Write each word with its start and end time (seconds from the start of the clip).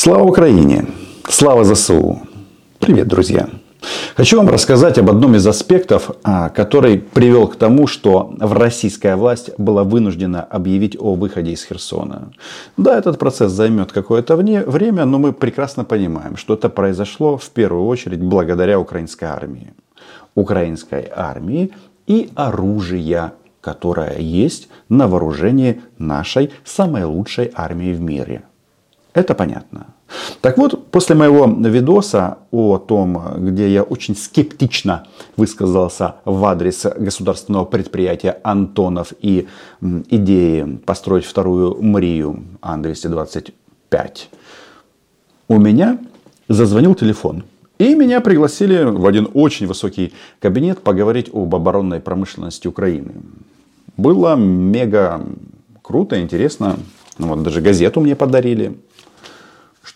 Слава 0.00 0.22
Украине! 0.22 0.86
Слава 1.28 1.64
ЗСУ! 1.64 2.20
Привет, 2.78 3.08
друзья! 3.08 3.48
Хочу 4.14 4.36
вам 4.36 4.48
рассказать 4.48 4.96
об 4.96 5.10
одном 5.10 5.34
из 5.34 5.44
аспектов, 5.44 6.12
а, 6.22 6.50
который 6.50 6.98
привел 6.98 7.48
к 7.48 7.56
тому, 7.56 7.88
что 7.88 8.32
российская 8.38 9.16
власть 9.16 9.50
была 9.58 9.82
вынуждена 9.82 10.44
объявить 10.44 10.96
о 11.00 11.14
выходе 11.14 11.50
из 11.50 11.64
Херсона. 11.64 12.30
Да, 12.76 12.96
этот 12.96 13.18
процесс 13.18 13.50
займет 13.50 13.90
какое-то 13.90 14.36
время, 14.36 15.04
но 15.04 15.18
мы 15.18 15.32
прекрасно 15.32 15.84
понимаем, 15.84 16.36
что 16.36 16.54
это 16.54 16.68
произошло 16.68 17.36
в 17.36 17.50
первую 17.50 17.86
очередь 17.86 18.20
благодаря 18.20 18.78
украинской 18.78 19.24
армии. 19.24 19.72
Украинской 20.36 21.10
армии 21.12 21.72
и 22.06 22.30
оружия, 22.36 23.32
которое 23.60 24.20
есть 24.20 24.68
на 24.88 25.08
вооружении 25.08 25.80
нашей 25.98 26.52
самой 26.64 27.02
лучшей 27.02 27.50
армии 27.52 27.92
в 27.92 28.00
мире– 28.00 28.42
это 29.14 29.34
понятно. 29.34 29.86
Так 30.40 30.58
вот, 30.58 30.90
после 30.90 31.14
моего 31.16 31.46
видоса 31.46 32.38
о 32.50 32.78
том, 32.78 33.20
где 33.38 33.68
я 33.68 33.82
очень 33.82 34.16
скептично 34.16 35.06
высказался 35.36 36.16
в 36.24 36.44
адрес 36.44 36.86
государственного 36.96 37.64
предприятия 37.64 38.38
Антонов 38.44 39.12
и 39.20 39.48
идеи 39.80 40.78
построить 40.86 41.24
вторую 41.24 41.82
Мрию 41.82 42.44
Ан-225, 42.62 44.28
у 45.48 45.58
меня 45.58 45.98
зазвонил 46.48 46.94
телефон. 46.94 47.44
И 47.78 47.94
меня 47.94 48.20
пригласили 48.20 48.82
в 48.82 49.06
один 49.06 49.28
очень 49.34 49.66
высокий 49.66 50.12
кабинет 50.40 50.80
поговорить 50.82 51.30
об 51.32 51.54
оборонной 51.54 52.00
промышленности 52.00 52.66
Украины. 52.66 53.12
Было 53.96 54.34
мега 54.34 55.24
круто, 55.82 56.20
интересно. 56.20 56.76
Ну, 57.18 57.28
вот 57.28 57.42
даже 57.42 57.60
газету 57.60 58.00
мне 58.00 58.16
подарили. 58.16 58.78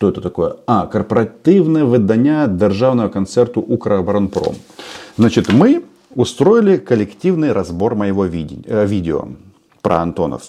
Що 0.03 0.11
це 0.11 0.21
таке? 0.21 0.55
А, 0.67 0.87
корпоративне 0.87 1.85
видання 1.85 2.47
державного 2.47 3.09
концерту 3.09 3.61
Укроборонпром. 3.61 4.55
Значит, 5.19 5.49
мы 5.49 5.83
устроили 6.17 6.77
коллективный 6.77 7.53
разбор 7.53 7.95
моего 7.95 8.27
э, 8.27 8.87
видео 8.87 9.29
про 9.81 9.97
Антонов. 9.97 10.43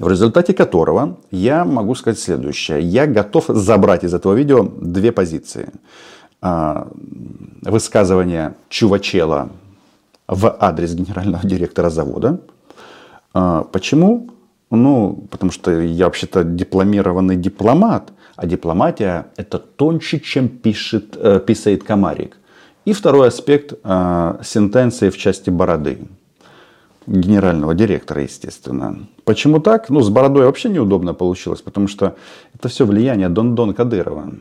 В 0.00 0.08
результате 0.08 0.52
которого 0.52 1.16
я 1.30 1.64
могу 1.64 1.94
сказать 1.94 2.18
следующее. 2.18 2.80
Я 2.80 3.06
готов 3.06 3.44
забрать 3.48 4.04
из 4.04 4.14
этого 4.14 4.34
видео 4.34 4.68
две 4.80 5.12
позиции. 5.12 5.68
А, 6.42 6.88
высказывание 7.62 8.52
Чувачела 8.68 9.48
в 10.28 10.56
адрес 10.60 10.94
генерального 10.94 11.46
директора 11.48 11.90
завода. 11.90 12.38
А, 13.32 13.62
почему? 13.62 14.26
Ну, 14.70 15.26
потому 15.30 15.52
что 15.52 15.80
я 15.80 16.06
вообще-то 16.06 16.42
дипломированный 16.44 17.36
дипломат. 17.36 18.12
А 18.36 18.46
дипломатия 18.46 19.26
это 19.36 19.58
тоньше, 19.58 20.20
чем 20.20 20.48
пишет, 20.48 21.16
э, 21.16 21.40
писает 21.40 21.84
комарик. 21.84 22.36
И 22.84 22.92
второй 22.92 23.28
аспект 23.28 23.72
э, 23.82 24.38
сентенции 24.42 25.10
в 25.10 25.16
части 25.16 25.50
бороды. 25.50 25.98
Генерального 27.06 27.74
директора, 27.74 28.22
естественно. 28.22 29.06
Почему 29.24 29.60
так? 29.60 29.90
Ну, 29.90 30.00
с 30.00 30.08
бородой 30.08 30.44
вообще 30.44 30.68
неудобно 30.68 31.14
получилось, 31.14 31.62
потому 31.62 31.88
что 31.88 32.16
это 32.52 32.68
все 32.68 32.84
влияние 32.84 33.28
Дон-Дон 33.28 33.74
Кадырова. 33.74 34.32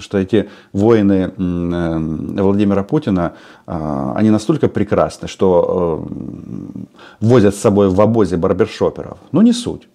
Что 0.00 0.18
эти 0.18 0.48
воины 0.72 1.32
э, 1.36 2.42
Владимира 2.42 2.82
Путина, 2.82 3.32
э, 3.66 4.12
они 4.16 4.30
настолько 4.30 4.68
прекрасны, 4.68 5.28
что 5.28 6.06
э, 6.08 6.84
возят 7.20 7.54
с 7.54 7.58
собой 7.58 7.88
в 7.88 8.00
обозе 8.00 8.36
барбершоперов. 8.36 9.18
Но 9.32 9.42
не 9.42 9.52
суть. 9.52 9.88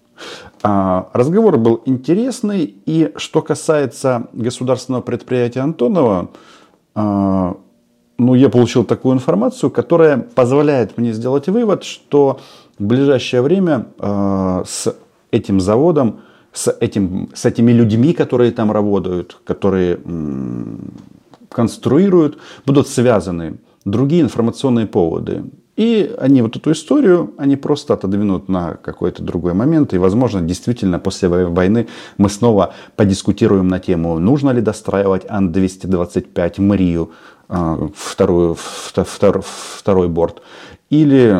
А, 0.62 1.08
разговор 1.12 1.56
был 1.58 1.82
интересный. 1.84 2.76
И 2.86 3.12
что 3.16 3.42
касается 3.42 4.28
государственного 4.32 5.02
предприятия 5.02 5.60
Антонова, 5.60 6.30
а, 6.94 7.56
ну, 8.18 8.34
я 8.34 8.48
получил 8.48 8.84
такую 8.84 9.14
информацию, 9.14 9.70
которая 9.70 10.18
позволяет 10.18 10.96
мне 10.96 11.12
сделать 11.12 11.48
вывод, 11.48 11.84
что 11.84 12.40
в 12.78 12.84
ближайшее 12.84 13.42
время 13.42 13.86
а, 13.98 14.62
с 14.66 14.94
этим 15.30 15.60
заводом, 15.60 16.20
с, 16.52 16.70
этим, 16.80 17.30
с 17.34 17.44
этими 17.44 17.72
людьми, 17.72 18.12
которые 18.12 18.52
там 18.52 18.72
работают, 18.72 19.38
которые 19.44 19.98
конструируют, 21.48 22.38
будут 22.66 22.88
связаны 22.88 23.58
другие 23.84 24.22
информационные 24.22 24.86
поводы. 24.86 25.44
И 25.74 26.14
они 26.18 26.42
вот 26.42 26.56
эту 26.56 26.72
историю, 26.72 27.32
они 27.38 27.56
просто 27.56 27.94
отодвинут 27.94 28.48
на 28.48 28.74
какой-то 28.74 29.22
другой 29.22 29.54
момент. 29.54 29.94
И, 29.94 29.98
возможно, 29.98 30.42
действительно 30.42 30.98
после 30.98 31.28
войны 31.28 31.88
мы 32.18 32.28
снова 32.28 32.74
подискутируем 32.94 33.68
на 33.68 33.78
тему, 33.78 34.18
нужно 34.18 34.50
ли 34.50 34.60
достраивать 34.60 35.24
Ан-225 35.28 36.60
Марию, 36.60 37.10
вторую, 37.94 38.56
втор, 38.56 39.42
второй 39.42 40.08
борт, 40.08 40.42
или 40.90 41.34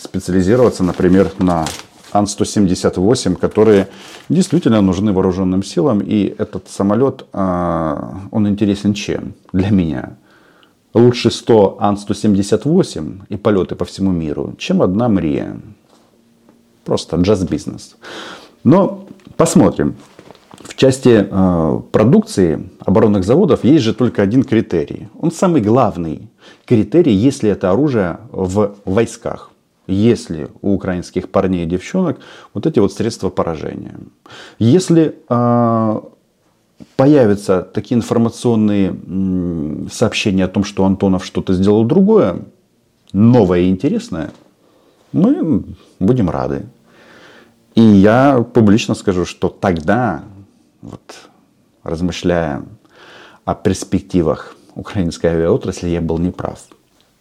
специализироваться, 0.00 0.82
например, 0.82 1.30
на 1.38 1.66
Ан-178, 2.12 3.36
которые 3.36 3.88
действительно 4.28 4.80
нужны 4.80 5.12
вооруженным 5.12 5.62
силам. 5.62 6.00
И 6.00 6.34
этот 6.38 6.68
самолет, 6.68 7.26
а, 7.32 8.20
он 8.30 8.48
интересен 8.48 8.94
чем 8.94 9.34
для 9.52 9.70
меня? 9.70 10.16
лучше 10.94 11.30
100 11.30 11.76
Ан-178 11.80 13.20
и 13.28 13.36
полеты 13.36 13.74
по 13.74 13.84
всему 13.84 14.10
миру, 14.10 14.54
чем 14.58 14.82
одна 14.82 15.08
Мрия. 15.08 15.56
Просто 16.84 17.16
джаз-бизнес. 17.16 17.96
Но 18.64 19.04
посмотрим. 19.36 19.96
В 20.62 20.74
части 20.74 21.26
э, 21.30 21.80
продукции 21.92 22.68
оборонных 22.80 23.24
заводов 23.24 23.64
есть 23.64 23.84
же 23.84 23.94
только 23.94 24.22
один 24.22 24.42
критерий. 24.42 25.08
Он 25.18 25.30
самый 25.30 25.62
главный 25.62 26.28
критерий, 26.66 27.14
если 27.14 27.50
это 27.50 27.70
оружие 27.70 28.18
в 28.30 28.74
войсках. 28.84 29.49
Если 29.90 30.48
у 30.62 30.74
украинских 30.74 31.28
парней 31.28 31.64
и 31.64 31.68
девчонок 31.68 32.20
вот 32.54 32.66
эти 32.66 32.78
вот 32.78 32.92
средства 32.92 33.28
поражения. 33.28 33.98
Если 34.60 35.16
э, 35.28 36.00
появятся 36.96 37.62
такие 37.62 37.96
информационные 37.98 38.96
сообщения 39.90 40.44
о 40.44 40.48
том, 40.48 40.62
что 40.62 40.84
Антонов 40.84 41.24
что-то 41.24 41.54
сделал 41.54 41.84
другое, 41.84 42.44
новое 43.12 43.60
и 43.60 43.68
интересное, 43.68 44.30
мы 45.12 45.64
будем 45.98 46.30
рады. 46.30 46.66
И 47.74 47.82
я 47.82 48.44
публично 48.54 48.94
скажу, 48.94 49.24
что 49.24 49.48
тогда, 49.48 50.22
вот, 50.82 51.00
размышляя 51.82 52.62
о 53.44 53.54
перспективах 53.56 54.56
украинской 54.76 55.26
авиаотрасли, 55.26 55.88
я 55.88 56.00
был 56.00 56.18
неправ. 56.18 56.60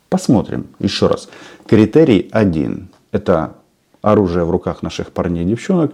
Посмотрим 0.10 0.68
еще 0.80 1.08
раз. 1.08 1.30
Критерий 1.68 2.30
один. 2.32 2.90
Это 3.12 3.54
оружие 4.02 4.46
в 4.46 4.52
руках 4.52 4.82
наших 4.84 5.12
парней 5.12 5.44
и 5.44 5.48
девчонок 5.48 5.94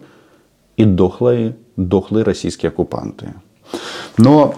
и 0.78 0.86
дохлые, 0.86 1.56
дохлые 1.76 2.24
российские 2.24 2.70
оккупанты. 2.70 3.34
Но 4.18 4.56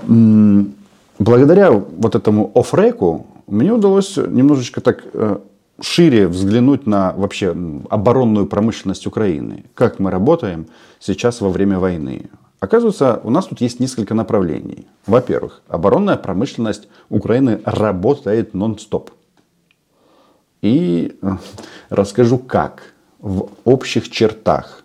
благодаря 1.20 1.72
вот 1.72 2.16
этому 2.16 2.52
офреку 2.54 3.28
мне 3.48 3.72
удалось 3.72 4.18
немножечко 4.18 4.82
так 4.82 5.04
э, 5.14 5.38
шире 5.82 6.28
взглянуть 6.28 6.86
на 6.86 7.14
вообще 7.14 7.56
оборонную 7.90 8.48
промышленность 8.48 9.08
Украины. 9.08 9.66
Как 9.74 10.00
мы 10.00 10.12
работаем 10.12 10.68
сейчас 11.00 11.42
во 11.42 11.50
время 11.50 11.80
войны. 11.80 12.30
Оказывается, 12.60 13.22
у 13.24 13.30
нас 13.30 13.46
тут 13.46 13.62
есть 13.62 13.80
несколько 13.80 14.16
направлений. 14.16 14.88
Во-первых, 15.06 15.62
оборонная 15.68 16.18
промышленность 16.18 16.88
Украины 17.10 17.62
работает 17.64 18.54
нон-стоп. 18.54 19.12
И 20.62 21.18
э, 21.22 21.38
расскажу 21.90 22.38
как 22.38 22.94
в 23.20 23.50
общих 23.64 24.10
чертах. 24.10 24.84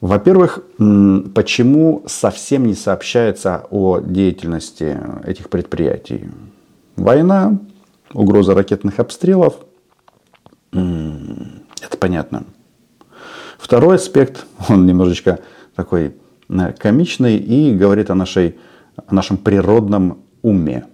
Во-первых, 0.00 0.60
почему 0.78 2.04
совсем 2.06 2.66
не 2.66 2.74
сообщается 2.74 3.66
о 3.70 3.98
деятельности 4.00 4.98
этих 5.24 5.50
предприятий? 5.50 6.30
Война, 6.96 7.58
угроза 8.12 8.54
ракетных 8.54 8.98
обстрелов, 8.98 9.56
это 10.72 11.96
понятно. 11.98 12.44
Второй 13.58 13.96
аспект, 13.96 14.46
он 14.68 14.86
немножечко 14.86 15.40
такой 15.74 16.14
э, 16.48 16.72
комичный 16.72 17.36
и 17.36 17.74
говорит 17.74 18.10
о, 18.10 18.14
нашей, 18.14 18.58
о 18.96 19.14
нашем 19.14 19.36
природном 19.36 20.22
уме. 20.42 20.86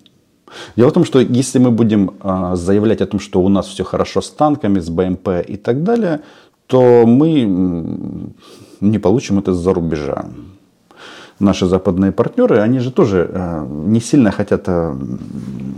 Дело 0.76 0.90
в 0.90 0.92
том, 0.92 1.04
что 1.04 1.20
если 1.20 1.58
мы 1.58 1.70
будем 1.70 2.10
э, 2.22 2.56
заявлять 2.56 3.00
о 3.00 3.06
том, 3.06 3.20
что 3.20 3.40
у 3.40 3.48
нас 3.48 3.66
все 3.66 3.84
хорошо 3.84 4.20
с 4.20 4.30
танками, 4.30 4.80
с 4.80 4.88
БМП 4.88 5.28
и 5.48 5.56
так 5.56 5.82
далее, 5.82 6.20
то 6.66 7.04
мы 7.06 7.44
не 8.80 8.98
получим 8.98 9.38
это 9.38 9.52
за 9.52 9.74
рубежа. 9.74 10.26
Наши 11.38 11.66
западные 11.66 12.12
партнеры, 12.12 12.60
они 12.60 12.78
же 12.78 12.90
тоже 12.90 13.30
э, 13.30 13.66
не 13.68 14.00
сильно 14.00 14.30
хотят 14.30 14.68
э, 14.68 14.94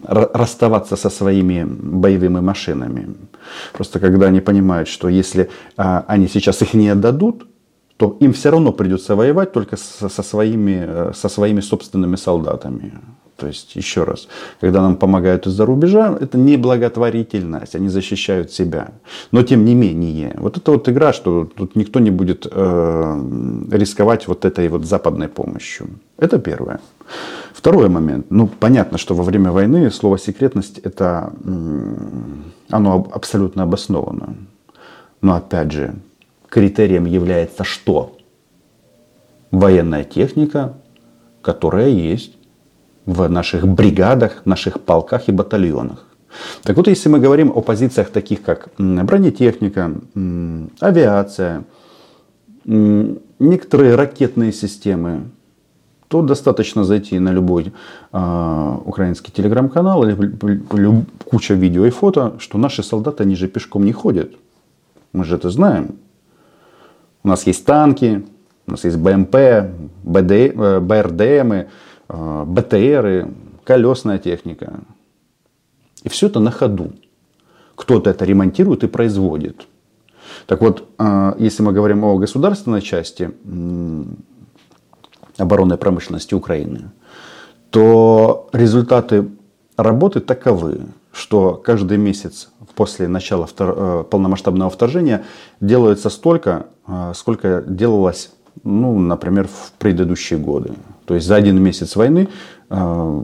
расставаться 0.06 0.97
со 0.97 1.11
своими 1.11 1.65
боевыми 1.65 2.41
машинами. 2.41 3.15
Просто 3.73 3.99
когда 3.99 4.26
они 4.26 4.41
понимают, 4.41 4.88
что 4.88 5.09
если 5.09 5.49
они 5.76 6.29
сейчас 6.29 6.62
их 6.62 6.75
не 6.75 6.91
отдадут, 6.91 7.47
то 7.99 8.17
им 8.20 8.32
все 8.32 8.50
равно 8.50 8.73
придется 8.73 9.17
воевать 9.17 9.53
только 9.53 9.76
со, 9.76 10.23
своими, 10.23 10.85
э, 10.88 11.12
со 11.15 11.29
своими 11.29 11.61
собственными 11.61 12.17
солдатами. 12.17 12.93
То 13.38 13.46
есть, 13.46 13.76
еще 13.76 14.02
раз, 14.02 14.26
когда 14.61 14.82
нам 14.82 14.96
помогают 14.96 15.46
из-за 15.46 15.64
рубежа, 15.64 16.19
это 16.20 16.37
не 16.37 16.56
благотворительность, 16.56 17.76
они 17.76 17.88
защищают 17.88 18.50
себя. 18.50 18.88
Но 19.31 19.44
тем 19.44 19.64
не 19.64 19.76
менее, 19.76 20.35
вот 20.38 20.56
это 20.56 20.73
вот 20.73 20.88
игра, 20.88 21.12
что 21.12 21.44
тут 21.44 21.76
никто 21.76 22.00
не 22.00 22.11
будет 22.11 22.49
э, 22.50 23.67
рисковать 23.70 24.26
вот 24.26 24.44
этой 24.44 24.69
вот 24.69 24.85
западной 24.85 25.29
помощью. 25.29 25.88
Это 26.17 26.40
первое. 26.40 26.81
Второй 27.52 27.88
момент. 27.88 28.26
Ну, 28.31 28.49
понятно, 28.49 28.99
что 28.99 29.14
во 29.14 29.23
время 29.23 29.52
войны 29.52 29.88
слово 29.93 30.19
секретность 30.19 30.79
это 30.79 31.32
оно 32.70 33.08
абсолютно 33.12 33.62
обосновано. 33.62 34.34
Но 35.23 35.34
опять 35.34 35.70
же, 35.70 35.94
критерием 36.49 37.05
является 37.05 37.62
что? 37.62 38.17
Военная 39.52 40.02
техника, 40.02 40.75
которая 41.41 41.88
есть 41.88 42.38
в 43.08 43.26
наших 43.28 43.66
бригадах, 43.66 44.44
наших 44.44 44.81
полках 44.81 45.28
и 45.28 45.32
батальонах. 45.32 46.05
Так 46.62 46.76
вот, 46.76 46.88
если 46.88 47.08
мы 47.08 47.20
говорим 47.20 47.50
о 47.55 47.62
позициях 47.62 48.10
таких, 48.10 48.43
как 48.43 48.69
бронетехника, 48.78 49.93
авиация, 50.81 51.64
некоторые 52.64 53.94
ракетные 53.94 54.52
системы, 54.52 55.22
то 56.08 56.22
достаточно 56.22 56.84
зайти 56.84 57.19
на 57.19 57.32
любой 57.32 57.72
э, 58.12 58.76
украинский 58.84 59.32
телеграм-канал 59.32 60.05
или 60.05 60.64
куча 61.25 61.55
видео 61.55 61.87
и 61.87 61.90
фото, 61.90 62.34
что 62.38 62.58
наши 62.58 62.82
солдаты, 62.82 63.22
они 63.22 63.37
же 63.37 63.49
пешком 63.49 63.84
не 63.84 63.93
ходят. 63.93 64.32
Мы 65.12 65.25
же 65.25 65.37
это 65.37 65.50
знаем. 65.50 65.96
У 67.22 67.28
нас 67.28 67.46
есть 67.46 67.64
танки, 67.64 68.25
у 68.66 68.70
нас 68.70 68.84
есть 68.84 68.96
БМП, 68.96 69.37
БД, 70.05 70.31
э, 70.31 70.81
БРДМы, 70.81 71.69
БТРы, 72.08 73.28
колесная 73.64 74.19
техника. 74.19 74.81
И 76.02 76.08
все 76.08 76.28
это 76.28 76.40
на 76.40 76.50
ходу. 76.50 76.93
Кто-то 77.75 78.10
это 78.10 78.25
ремонтирует 78.25 78.82
и 78.84 78.88
производит. 78.88 79.66
Так 80.46 80.60
вот, 80.62 80.88
э, 80.99 81.34
если 81.38 81.62
мы 81.62 81.72
говорим 81.72 82.05
о 82.05 82.16
государственной 82.16 82.81
части 82.81 83.31
оборонной 85.37 85.76
промышленности 85.76 86.34
Украины, 86.34 86.90
то 87.70 88.49
результаты 88.52 89.28
работы 89.76 90.20
таковы, 90.20 90.87
что 91.12 91.55
каждый 91.55 91.99
месяц 91.99 92.49
после 92.75 93.06
начала 93.06 93.46
э, 93.58 94.05
полномасштабного 94.10 94.70
вторжения 94.70 95.25
делается 95.60 96.10
столько, 96.10 96.66
сколько 97.14 97.62
делалось, 97.66 98.31
ну, 98.64 98.99
например, 98.99 99.46
в 99.49 99.72
предыдущие 99.78 100.38
годы. 100.38 100.72
То 101.08 101.14
есть 101.14 101.26
за 101.26 101.37
один 101.37 101.60
месяц 101.60 101.96
войны 101.96 102.28
э, 102.69 103.22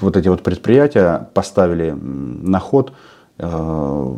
вот 0.00 0.16
эти 0.18 0.28
вот 0.28 0.42
предприятия 0.42 1.30
поставили 1.32 1.90
на 1.90 2.60
ход 2.60 2.92
э, 3.38 4.16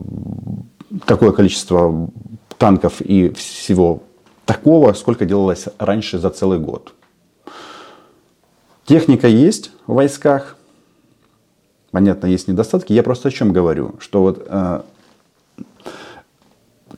такое 1.07 1.31
количество 1.31 2.11
танков 2.59 3.01
и 3.01 3.31
всего 3.31 4.03
такого, 4.45 4.93
сколько 4.95 5.27
делалось 5.27 5.67
раньше 5.79 6.19
за 6.19 6.31
целый 6.31 6.59
год. 6.59 6.93
Техника 8.85 9.29
есть 9.29 9.71
в 9.87 9.95
войсках. 9.95 10.57
Понятно, 11.93 12.27
есть 12.27 12.49
недостатки. 12.49 12.93
Я 12.93 13.05
просто 13.05 13.29
о 13.29 13.31
чем 13.31 13.53
говорю, 13.53 13.95
что 14.01 14.23
вот 14.23 14.45
э, 14.45 14.81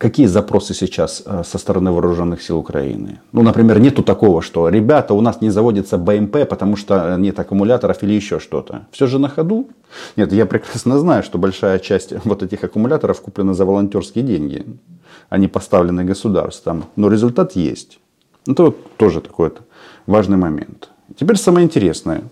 Какие 0.01 0.29
запросы 0.29 0.73
сейчас 0.73 1.23
э, 1.27 1.43
со 1.45 1.59
стороны 1.59 1.93
вооруженных 1.93 2.41
сил 2.41 2.57
Украины? 2.57 3.21
Ну, 3.33 3.43
например, 3.43 3.81
нету 3.81 4.03
такого, 4.03 4.41
что 4.41 4.71
ребята, 4.71 5.13
у 5.13 5.21
нас 5.21 5.43
не 5.43 5.51
заводится 5.51 5.99
БМП, 5.99 6.49
потому 6.49 6.77
что 6.77 7.17
нет 7.19 7.39
аккумуляторов 7.39 8.03
или 8.03 8.15
еще 8.15 8.39
что-то. 8.39 8.87
Все 8.93 9.07
же 9.07 9.19
на 9.19 9.29
ходу? 9.29 9.69
Нет, 10.17 10.33
я 10.33 10.47
прекрасно 10.47 10.99
знаю, 10.99 11.23
что 11.23 11.37
большая 11.37 11.79
часть 11.79 12.15
вот 12.25 12.43
этих 12.43 12.65
аккумуляторов 12.65 13.21
куплена 13.21 13.53
за 13.53 13.67
волонтерские 13.67 14.25
деньги. 14.25 14.65
Они 15.29 15.49
поставлены 15.49 16.03
государством. 16.05 16.85
Но 16.97 17.11
результат 17.11 17.53
есть. 17.53 17.99
Это 18.47 18.63
вот 18.63 18.97
тоже 18.97 19.21
такой 19.21 19.53
важный 20.07 20.39
момент. 20.39 20.89
Теперь 21.15 21.37
самое 21.37 21.67
интересное. 21.67 22.23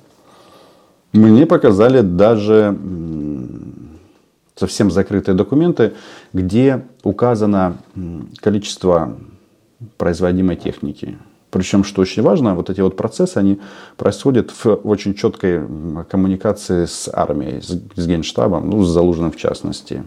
Мне 1.13 1.45
показали 1.45 2.01
даже 2.01 2.75
совсем 4.59 4.91
закрытые 4.91 5.35
документы, 5.35 5.95
где 6.33 6.85
указано 7.05 7.79
количество 8.41 9.17
производимой 9.97 10.57
техники. 10.57 11.19
Причем, 11.51 11.85
что 11.85 12.03
очень 12.03 12.23
важно, 12.23 12.55
вот 12.55 12.69
эти 12.69 12.81
вот 12.83 12.97
процессы, 12.97 13.39
они 13.39 13.59
происходят 13.97 14.51
в 14.51 14.67
очень 14.85 15.15
четкой 15.15 15.63
коммуникации 16.11 16.85
с 16.85 17.09
армией, 17.11 17.63
с 17.63 18.07
генштабом, 18.07 18.69
ну, 18.69 18.83
с 18.83 18.89
Залужным 18.89 19.31
в 19.31 19.37
частности. 19.37 20.03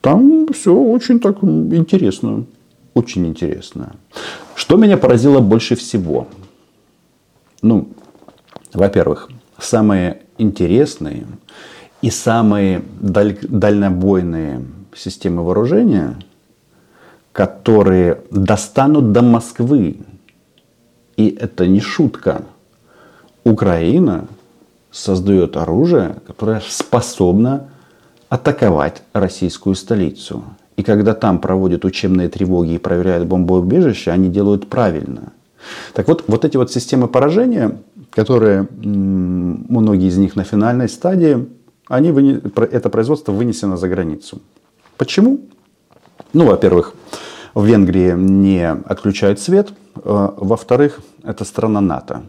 Там 0.00 0.48
все 0.52 0.74
очень 0.74 1.20
так 1.20 1.42
интересно. 1.42 2.46
Очень 2.94 3.26
интересно. 3.26 3.94
Что 4.54 4.76
меня 4.76 4.96
поразило 4.96 5.40
больше 5.40 5.76
всего? 5.76 6.28
Ну, 7.62 7.88
во-первых, 8.72 9.30
самые 9.58 10.22
интересные 10.38 11.26
и 12.04 12.10
самые 12.10 12.82
даль- 13.00 13.38
дальнобойные 13.40 14.60
системы 14.94 15.42
вооружения, 15.42 16.16
которые 17.32 18.20
достанут 18.30 19.12
до 19.12 19.22
Москвы. 19.22 19.96
И 21.16 21.28
это 21.28 21.66
не 21.66 21.80
шутка. 21.80 22.42
Украина 23.42 24.26
создает 24.90 25.56
оружие, 25.56 26.16
которое 26.26 26.60
способно 26.68 27.70
атаковать 28.28 29.02
российскую 29.14 29.74
столицу. 29.74 30.44
И 30.76 30.82
когда 30.82 31.14
там 31.14 31.38
проводят 31.38 31.86
учебные 31.86 32.28
тревоги 32.28 32.72
и 32.72 32.78
проверяют 32.78 33.26
бомбоубежище, 33.26 34.10
они 34.10 34.28
делают 34.28 34.68
правильно. 34.68 35.32
Так 35.94 36.08
вот, 36.08 36.24
вот 36.26 36.44
эти 36.44 36.58
вот 36.58 36.70
системы 36.70 37.08
поражения, 37.08 37.78
которые 38.10 38.68
многие 38.70 40.08
из 40.08 40.18
них 40.18 40.36
на 40.36 40.44
финальной 40.44 40.90
стадии, 40.90 41.48
они, 41.88 42.40
это 42.72 42.88
производство 42.88 43.32
вынесено 43.32 43.76
за 43.76 43.88
границу. 43.88 44.40
Почему? 44.96 45.40
Ну, 46.32 46.46
во-первых, 46.46 46.94
в 47.54 47.64
Венгрии 47.64 48.12
не 48.16 48.68
отключают 48.68 49.40
свет. 49.40 49.72
Э, 49.96 50.30
во-вторых, 50.36 51.00
это 51.22 51.44
страна 51.44 51.80
НАТО. 51.80 52.22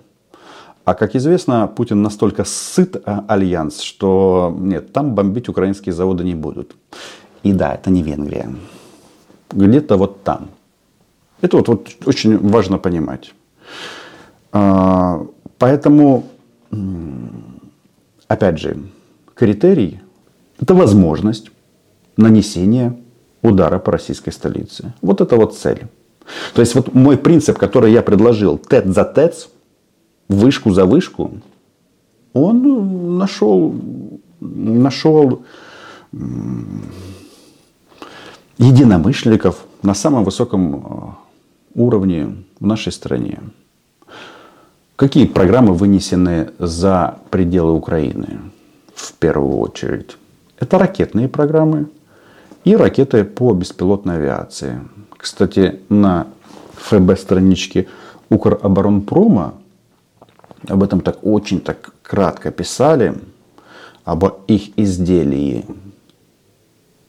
А 0.84 0.94
как 0.94 1.16
известно, 1.16 1.68
Путин 1.68 2.02
настолько 2.04 2.44
сыт 2.44 2.96
э, 2.96 3.22
альянс, 3.27 3.82
что 3.82 4.56
нет, 4.60 4.94
там 4.94 5.15
бомбить 5.15 5.50
украинские 5.50 5.94
заводы 5.94 6.24
не 6.24 6.36
будут. 6.36 6.75
И 7.44 7.53
да, 7.53 7.74
это 7.74 7.89
не 7.89 8.03
Венгрия. 8.03 8.50
Где-то 9.51 9.98
вот 9.98 10.24
там. 10.24 10.50
Это 11.41 11.58
вот, 11.58 11.68
вот 11.68 11.89
очень 12.06 12.38
важно 12.38 12.77
понимать. 12.77 13.34
А, 14.51 15.25
поэтому, 15.58 16.24
опять 18.27 18.60
же, 18.60 18.77
критерий– 19.36 20.00
это 20.60 20.74
возможность 20.74 21.51
нанесения 22.18 22.98
удара 23.42 23.80
по 23.80 23.92
российской 23.92 24.32
столице. 24.32 24.94
Вот 25.01 25.22
это 25.22 25.36
вот 25.36 25.56
цель. 25.56 25.88
То 26.54 26.62
есть 26.62 26.75
вот 26.75 26.94
мой 26.94 27.18
принцип, 27.18 27.58
который 27.58 27.92
я 27.92 28.01
предложил, 28.01 28.58
ТЭЦ 28.58 28.88
за 28.88 29.04
ТЭЦ, 29.04 29.48
вышку 30.27 30.72
за 30.72 30.86
вышку, 30.86 31.32
он 32.34 33.18
нашел, 33.18 33.75
нашел 34.39 35.44
единомышленников 38.58 39.65
на 39.84 39.94
самом 39.94 40.24
высоком 40.24 40.75
э, 40.75 41.80
уровне 41.80 42.36
в 42.60 42.65
нашей 42.65 42.92
стране. 42.92 43.39
Какие 44.96 45.27
программы 45.27 45.74
вынесены 45.74 46.51
за 46.58 47.20
пределы 47.30 47.74
Украины? 47.74 48.39
В 48.96 49.14
первую 49.14 49.58
очередь. 49.58 50.18
Это 50.58 50.80
ракетные 50.80 51.28
программы 51.28 51.90
и 52.64 52.75
ракеты 52.75 53.24
по 53.24 53.54
беспилотной 53.54 54.16
авиации. 54.16 54.80
Кстати, 55.18 55.82
на 55.90 56.28
ФБ-страничке 56.75 57.88
Укроборонпрома 58.30 59.54
об 60.68 60.82
этом 60.82 61.02
так 61.02 61.20
очень 61.24 61.60
так 61.60 61.94
кратко 62.02 62.52
писали, 62.52 63.14
об 64.04 64.24
их 64.48 64.78
изделии. 64.78 65.66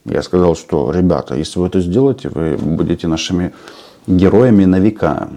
Я 0.05 0.23
сказал, 0.23 0.57
что, 0.57 0.90
ребята, 0.90 1.35
если 1.35 1.59
вы 1.59 1.69
это 1.69 1.81
сделаете, 1.81 2.28
вы 2.28 2.57
будете 2.57 3.09
нашими 3.09 3.52
героями 4.07 4.64
на 4.64 4.78
века. 4.78 5.28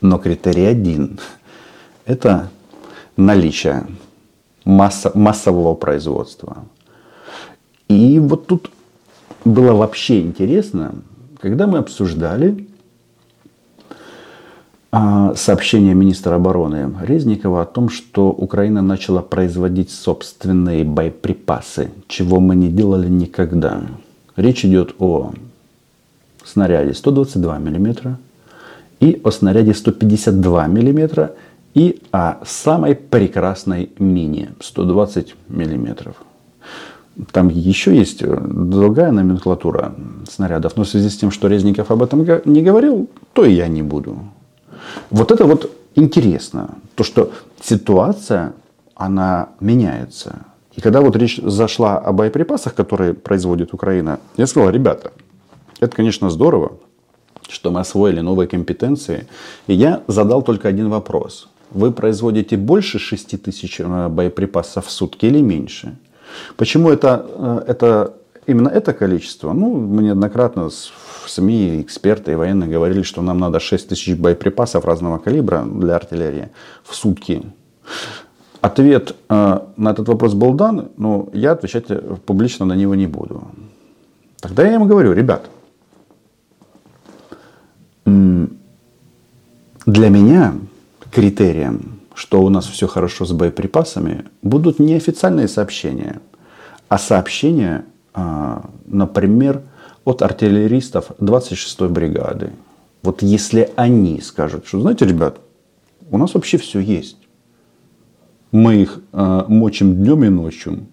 Но 0.00 0.18
критерий 0.18 0.64
один– 0.64 1.18
это 2.06 2.50
наличие 3.16 3.86
масса, 4.64 5.12
массового 5.14 5.74
производства. 5.74 6.64
И 7.88 8.18
вот 8.18 8.46
тут 8.46 8.70
было 9.44 9.72
вообще 9.72 10.20
интересно, 10.20 10.94
когда 11.40 11.66
мы 11.66 11.78
обсуждали 11.78 12.66
а, 14.92 15.34
сообщение 15.36 15.94
министра 15.94 16.34
обороны 16.34 16.92
Резникова 17.02 17.62
о 17.62 17.66
том, 17.66 17.88
что 17.88 18.30
Украина 18.30 18.82
начала 18.82 19.22
производить 19.22 19.90
собственные 19.90 20.84
боеприпасы, 20.84 21.90
чего 22.08 22.40
мы 22.40 22.56
не 22.56 22.68
делали 22.68 23.08
никогда. 23.08 23.82
Речь 24.36 24.64
идет 24.64 24.94
о 24.98 25.32
снаряде 26.44 26.92
122 26.92 27.58
мм 27.58 28.16
и 28.98 29.20
о 29.22 29.30
снаряде 29.30 29.74
152 29.74 30.66
мм 30.66 31.30
и 31.74 32.02
о 32.10 32.44
самой 32.44 32.94
прекрасной 32.94 33.90
мини 33.98 34.50
120 34.60 35.34
мм. 35.48 36.14
Там 37.32 37.48
еще 37.48 37.94
есть 37.96 38.24
другая 38.24 39.12
номенклатура 39.12 39.94
снарядов, 40.28 40.76
но 40.76 40.84
в 40.84 40.88
связи 40.88 41.08
с 41.08 41.16
тем, 41.16 41.30
что 41.30 41.48
Резников 41.48 41.90
об 41.90 42.02
этом 42.02 42.26
не 42.44 42.62
говорил, 42.62 43.08
то 43.32 43.44
и 43.44 43.52
я 43.52 43.68
не 43.68 43.82
буду. 43.82 44.18
Вот 45.10 45.30
это 45.30 45.44
вот 45.44 45.70
интересно, 45.94 46.76
то, 46.94 47.04
что 47.04 47.30
ситуация, 47.60 48.54
она 48.94 49.50
меняется. 49.60 50.46
И 50.74 50.80
когда 50.80 51.00
вот 51.00 51.16
речь 51.16 51.40
зашла 51.42 51.98
о 51.98 52.12
боеприпасах, 52.12 52.74
которые 52.74 53.12
производит 53.12 53.74
Украина, 53.74 54.18
я 54.36 54.46
сказал, 54.46 54.70
ребята, 54.70 55.12
это, 55.80 55.96
конечно, 55.96 56.30
здорово, 56.30 56.72
что 57.48 57.70
мы 57.70 57.80
освоили 57.80 58.20
новые 58.20 58.46
компетенции. 58.46 59.26
И 59.66 59.74
я 59.74 60.02
задал 60.06 60.42
только 60.42 60.68
один 60.68 60.88
вопрос. 60.88 61.48
Вы 61.70 61.92
производите 61.92 62.56
больше 62.56 62.98
6 62.98 63.42
тысяч 63.42 63.80
э, 63.80 64.08
боеприпасов 64.08 64.86
в 64.86 64.90
сутки 64.90 65.26
или 65.26 65.40
меньше? 65.40 65.96
Почему 66.56 66.90
это, 66.90 67.26
э, 67.28 67.64
это 67.68 68.14
именно 68.46 68.68
это 68.68 68.92
количество? 68.92 69.52
Ну, 69.52 69.76
мы 69.76 70.02
неоднократно 70.02 70.68
в 70.68 71.30
СМИ, 71.30 71.80
эксперты 71.80 72.32
и 72.32 72.34
военные 72.34 72.68
говорили, 72.68 73.02
что 73.02 73.22
нам 73.22 73.38
надо 73.38 73.60
6 73.60 73.88
тысяч 73.88 74.16
боеприпасов 74.16 74.84
разного 74.84 75.18
калибра 75.18 75.64
для 75.64 75.96
артиллерии 75.96 76.48
в 76.82 76.94
сутки. 76.94 77.42
Ответ 78.60 79.14
э, 79.28 79.60
на 79.76 79.90
этот 79.90 80.08
вопрос 80.08 80.34
был 80.34 80.54
дан, 80.54 80.88
но 80.96 81.28
я 81.32 81.52
отвечать 81.52 81.86
публично 82.26 82.66
на 82.66 82.74
него 82.74 82.96
не 82.96 83.06
буду. 83.06 83.42
Тогда 84.40 84.66
я 84.66 84.74
им 84.74 84.88
говорю, 84.88 85.12
ребят, 85.12 85.48
для 89.86 90.08
меня 90.08 90.54
критерием, 91.10 92.00
что 92.14 92.42
у 92.42 92.48
нас 92.48 92.66
все 92.66 92.86
хорошо 92.86 93.24
с 93.24 93.32
боеприпасами, 93.32 94.24
будут 94.42 94.78
не 94.78 94.94
официальные 94.94 95.48
сообщения, 95.48 96.20
а 96.88 96.98
сообщения, 96.98 97.84
а, 98.14 98.68
например, 98.86 99.62
от 100.04 100.22
артиллеристов 100.22 101.10
26-й 101.20 101.88
бригады. 101.88 102.52
Вот 103.02 103.22
если 103.22 103.70
они 103.76 104.20
скажут, 104.20 104.66
что, 104.66 104.80
знаете, 104.80 105.06
ребят, 105.06 105.38
у 106.10 106.18
нас 106.18 106.34
вообще 106.34 106.58
все 106.58 106.80
есть. 106.80 107.16
Мы 108.52 108.82
их 108.82 109.00
э, 109.12 109.44
мочим 109.46 109.94
днем 109.94 110.24
и 110.24 110.28
ночью. 110.28 110.86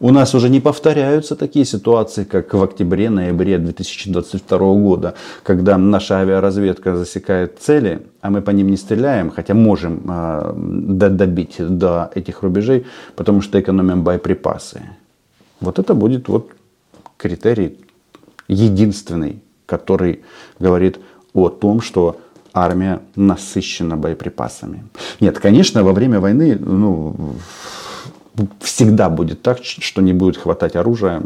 У 0.00 0.10
нас 0.10 0.34
уже 0.34 0.48
не 0.48 0.60
повторяются 0.60 1.36
такие 1.36 1.64
ситуации, 1.64 2.24
как 2.24 2.54
в 2.54 2.62
октябре-ноябре 2.62 3.58
2022 3.58 4.58
года, 4.58 5.14
когда 5.42 5.78
наша 5.78 6.18
авиаразведка 6.18 6.96
засекает 6.96 7.58
цели, 7.58 8.02
а 8.20 8.30
мы 8.30 8.42
по 8.42 8.50
ним 8.50 8.68
не 8.68 8.76
стреляем, 8.76 9.30
хотя 9.30 9.54
можем 9.54 10.02
э, 10.08 10.52
добить 11.10 11.56
до 11.58 12.10
этих 12.14 12.42
рубежей, 12.42 12.84
потому 13.14 13.40
что 13.40 13.58
экономим 13.60 14.02
боеприпасы. 14.02 14.82
Вот 15.60 15.78
это 15.78 15.94
будет 15.94 16.28
вот 16.28 16.50
критерий 17.16 17.78
единственный, 18.48 19.40
который 19.66 20.22
говорит 20.58 20.98
о 21.32 21.48
том, 21.48 21.80
что 21.80 22.16
армия 22.52 23.00
насыщена 23.16 23.96
боеприпасами. 23.96 24.84
Нет, 25.20 25.38
конечно, 25.38 25.84
во 25.84 25.92
время 25.92 26.20
войны 26.20 26.58
ну, 26.58 27.14
всегда 28.60 29.08
будет 29.08 29.42
так, 29.42 29.58
что 29.62 30.02
не 30.02 30.12
будет 30.12 30.36
хватать 30.36 30.76
оружия, 30.76 31.22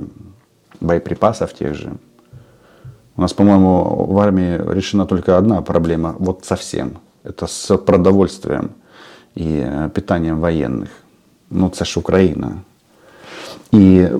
боеприпасов 0.80 1.52
тех 1.54 1.74
же. 1.74 1.92
У 3.16 3.20
нас, 3.20 3.32
по-моему, 3.32 4.06
в 4.06 4.18
армии 4.18 4.58
решена 4.74 5.06
только 5.06 5.36
одна 5.36 5.60
проблема, 5.62 6.14
вот 6.18 6.44
совсем. 6.44 6.98
Это 7.22 7.46
с 7.46 7.76
продовольствием 7.76 8.72
и 9.34 9.62
э, 9.62 9.90
питанием 9.94 10.40
военных. 10.40 10.88
Ну, 11.50 11.66
это 11.68 11.84
же 11.84 11.98
Украина. 12.00 12.64
И 13.72 14.10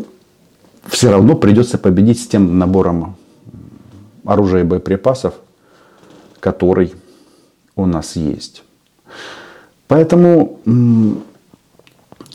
все 0.87 1.11
равно 1.11 1.35
придется 1.35 1.79
победить 1.79 2.21
с 2.21 2.27
тем 2.27 2.59
набором 2.59 3.17
оружия 4.25 4.63
и 4.63 4.65
боеприпасов, 4.65 5.35
который 6.41 6.95
у 7.77 7.87
нас 7.87 8.17
есть. 8.17 8.65
Поэтому 9.89 10.59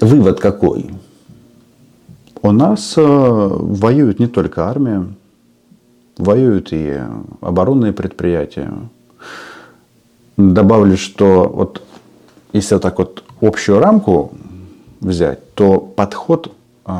Вывод 0.01 0.39
какой? 0.39 0.93
У 2.41 2.51
нас 2.51 2.93
э, 2.97 3.01
воюет 3.01 4.19
не 4.19 4.27
только 4.27 4.67
армия, 4.67 5.07
воюют 6.17 6.73
и 6.73 7.01
оборонные 7.41 7.93
предприятия. 7.93 8.71
Добавлю, 10.37 10.97
что 10.97 11.49
вот 11.51 11.81
если 12.53 12.75
вот 12.75 12.81
так 12.83 12.99
вот 12.99 13.23
общую 13.41 13.79
рамку 13.79 14.33
взять, 14.99 15.53
то 15.55 15.79
подход 15.79 16.53
э, 16.85 16.91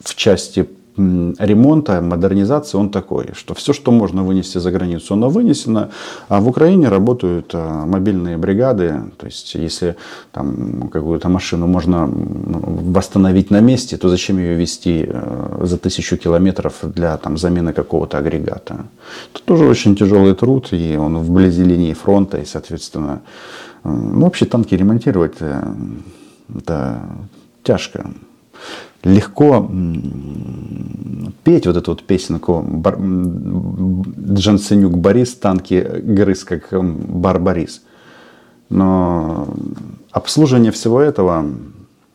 в 0.00 0.14
части 0.14 0.68
ремонта, 0.96 2.00
модернизации, 2.00 2.78
он 2.78 2.90
такой, 2.90 3.30
что 3.34 3.54
все, 3.54 3.72
что 3.72 3.90
можно 3.90 4.22
вынести 4.22 4.58
за 4.58 4.70
границу, 4.70 5.14
оно 5.14 5.28
вынесено. 5.28 5.90
А 6.28 6.40
в 6.40 6.48
Украине 6.48 6.88
работают 6.88 7.50
а, 7.52 7.84
мобильные 7.84 8.36
бригады. 8.36 9.02
То 9.16 9.26
есть, 9.26 9.54
если 9.54 9.96
там 10.32 10.88
какую-то 10.92 11.28
машину 11.28 11.66
можно 11.66 12.08
восстановить 12.08 13.50
на 13.50 13.60
месте, 13.60 13.96
то 13.96 14.08
зачем 14.08 14.38
ее 14.38 14.54
вести 14.54 15.04
э, 15.08 15.58
за 15.62 15.78
тысячу 15.78 16.16
километров 16.16 16.74
для 16.82 17.16
там, 17.16 17.38
замены 17.38 17.72
какого-то 17.72 18.18
агрегата? 18.18 18.86
Это 19.34 19.42
тоже 19.44 19.64
очень 19.64 19.96
тяжелый 19.96 20.34
труд, 20.34 20.68
и 20.72 20.96
он 20.96 21.18
вблизи 21.18 21.64
линии 21.64 21.92
фронта, 21.92 22.38
и, 22.38 22.44
соответственно, 22.44 23.20
ну, 23.82 24.20
вообще 24.20 24.46
танки 24.46 24.76
ремонтировать 24.76 25.36
э, 25.40 25.64
это 26.56 27.00
тяжко 27.64 28.06
легко 29.04 29.68
петь 31.44 31.66
вот 31.66 31.76
эту 31.76 31.92
вот 31.92 32.02
песенку 32.02 32.64
Джансенюк 34.32 34.96
Борис, 34.96 35.34
танки 35.34 35.86
грыз, 36.02 36.44
как 36.44 36.68
Барбарис. 36.72 37.82
Но 38.70 39.46
обслуживание 40.10 40.72
всего 40.72 41.00
этого, 41.00 41.44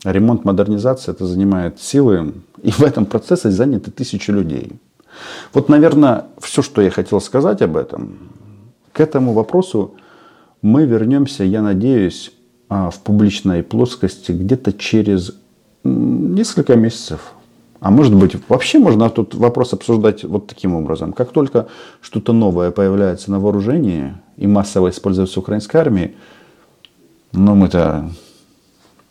ремонт, 0.04 0.46
модернизация, 0.46 1.14
это 1.14 1.26
занимает 1.26 1.80
силы. 1.80 2.34
И 2.64 2.72
в 2.72 2.82
этом 2.82 3.06
процессе 3.06 3.52
заняты 3.52 3.92
тысячи 3.92 4.32
людей. 4.32 4.72
Вот, 5.54 5.70
наверное, 5.70 6.26
все, 6.40 6.62
что 6.62 6.82
я 6.82 6.90
хотел 6.90 7.22
сказать 7.22 7.62
об 7.62 7.78
этом, 7.78 8.18
к 8.92 9.00
этому 9.00 9.34
вопросу 9.34 9.96
мы 10.62 10.86
вернемся, 10.86 11.44
я 11.44 11.62
надеюсь, 11.62 12.34
а, 12.68 12.90
в 12.90 13.00
публичной 13.00 13.64
плоскости 13.64 14.32
где-то 14.32 14.74
через 14.74 15.34
несколько 15.84 16.76
месяцев. 16.76 17.34
А 17.80 17.92
может 17.92 18.14
быть, 18.14 18.36
вообще 18.50 18.80
можно 18.80 19.10
тут 19.10 19.36
вопрос 19.36 19.74
обсуждать 19.74 20.24
вот 20.24 20.48
таким 20.48 20.76
образом. 20.76 21.14
Как 21.14 21.32
только 21.32 21.68
что-то 22.02 22.34
новое 22.34 22.72
появляется 22.72 23.32
на 23.32 23.40
вооружении 23.40 24.16
и 24.38 24.48
массово 24.48 24.90
используется 24.90 25.40
украинской 25.40 25.78
армией, 25.78 26.16
ну 27.32 27.56
мы-то, 27.56 28.10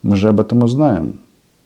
мы 0.03 0.17
же 0.17 0.29
об 0.29 0.41
этом 0.41 0.63
узнаем. 0.63 1.21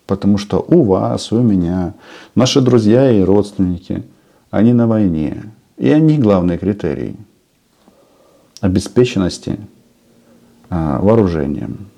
Потому 0.07 0.39
что 0.39 0.59
у 0.59 0.83
вас, 0.83 1.33
у 1.33 1.41
меня, 1.41 1.95
наши 2.35 2.61
друзья 2.61 3.11
и 3.11 3.23
родственники, 3.23 4.05
они 4.51 4.73
на 4.73 4.87
войне. 4.87 5.53
И 5.79 5.89
они 5.91 6.19
главный 6.19 6.59
критерий 6.59 7.17
обеспеченности 8.61 9.59
а, 10.71 11.01
вооружением. 11.01 11.89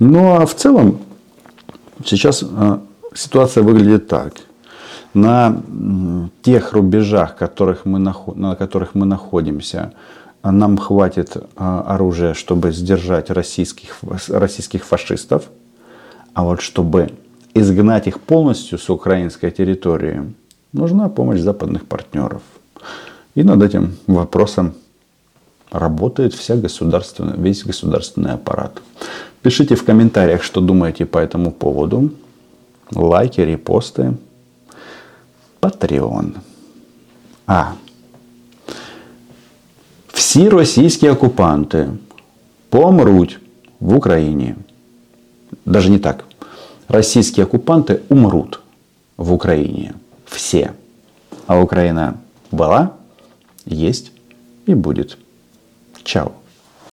Ну 0.00 0.34
а 0.34 0.46
в 0.46 0.54
целом 0.54 0.98
Сейчас 2.04 2.42
э, 2.42 2.78
ситуация 3.14 3.62
выглядит 3.62 4.08
так. 4.08 4.34
На 5.14 5.62
тех 6.42 6.72
рубежах, 6.72 7.36
которых 7.36 7.84
мы, 7.84 7.98
на 7.98 8.56
которых 8.56 8.94
мы 8.94 9.06
находимся, 9.06 9.92
нам 10.42 10.76
хватит 10.76 11.36
э, 11.36 11.40
оружия, 11.56 12.34
чтобы 12.34 12.72
сдержать 12.72 13.30
российских, 13.30 13.96
российских 14.28 14.84
фашистов. 14.84 15.48
А 16.34 16.44
вот 16.44 16.60
чтобы 16.60 17.12
изгнать 17.54 18.08
их 18.08 18.20
полностью 18.20 18.78
с 18.78 18.90
украинской 18.90 19.50
территории, 19.50 20.34
нужна 20.72 21.08
помощь 21.08 21.40
западных 21.40 21.86
партнеров. 21.86 22.42
И 23.34 23.42
над 23.42 23.62
этим 23.62 23.96
вопросом 24.06 24.74
работает 25.70 26.34
вся 26.34 26.56
государственная, 26.56 27.36
весь 27.36 27.64
государственный 27.64 28.32
аппарат. 28.32 28.82
Пишите 29.42 29.76
в 29.76 29.84
комментариях, 29.84 30.42
что 30.42 30.60
думаете 30.60 31.06
по 31.06 31.18
этому 31.18 31.50
поводу 31.52 32.10
Лайки, 32.93 33.41
репосты. 33.41 34.13
Patreon. 35.61 36.31
А. 37.47 37.71
Все 40.13 40.39
Всі 40.39 40.49
російські 40.49 41.09
окупанти 41.09 41.89
помруть 42.69 43.39
в 43.79 43.95
Україні. 43.95 44.55
Даже 45.65 45.89
не 45.89 45.99
так. 45.99 46.25
Российские 46.87 47.45
оккупанты 47.45 47.99
умрут 48.09 48.59
в 49.17 49.31
Украине. 49.31 49.93
Все. 50.25 50.73
А 51.47 51.59
Украина 51.59 52.13
была, 52.51 52.89
есть 53.65 54.11
и 54.67 54.75
будет. 54.75 55.17
Чао. 56.03 56.31